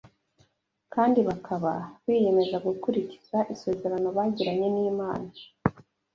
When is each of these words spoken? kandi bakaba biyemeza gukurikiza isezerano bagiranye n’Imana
kandi 0.93 1.19
bakaba 1.29 1.71
biyemeza 2.05 2.57
gukurikiza 2.67 3.37
isezerano 3.53 4.07
bagiranye 4.17 4.67
n’Imana 4.75 5.29